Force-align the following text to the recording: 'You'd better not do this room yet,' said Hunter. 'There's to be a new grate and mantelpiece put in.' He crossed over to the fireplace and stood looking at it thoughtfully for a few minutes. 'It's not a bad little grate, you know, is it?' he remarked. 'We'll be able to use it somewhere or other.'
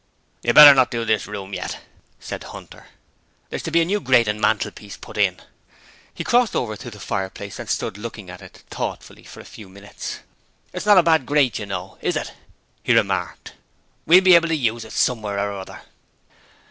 'You'd 0.41 0.55
better 0.55 0.73
not 0.73 0.89
do 0.89 1.05
this 1.05 1.27
room 1.27 1.53
yet,' 1.53 1.79
said 2.19 2.45
Hunter. 2.45 2.87
'There's 3.51 3.61
to 3.61 3.69
be 3.69 3.81
a 3.81 3.85
new 3.85 3.99
grate 3.99 4.27
and 4.27 4.41
mantelpiece 4.41 4.97
put 4.97 5.15
in.' 5.15 5.39
He 6.11 6.23
crossed 6.23 6.55
over 6.55 6.75
to 6.75 6.89
the 6.89 6.99
fireplace 6.99 7.59
and 7.59 7.69
stood 7.69 7.99
looking 7.99 8.27
at 8.27 8.41
it 8.41 8.63
thoughtfully 8.71 9.23
for 9.25 9.41
a 9.41 9.45
few 9.45 9.69
minutes. 9.69 10.21
'It's 10.73 10.87
not 10.87 10.97
a 10.97 11.03
bad 11.03 11.21
little 11.21 11.27
grate, 11.35 11.59
you 11.59 11.67
know, 11.67 11.99
is 12.01 12.15
it?' 12.15 12.33
he 12.81 12.95
remarked. 12.95 13.53
'We'll 14.07 14.21
be 14.23 14.33
able 14.33 14.47
to 14.47 14.55
use 14.55 14.85
it 14.85 14.91
somewhere 14.93 15.37
or 15.37 15.59
other.' 15.59 15.83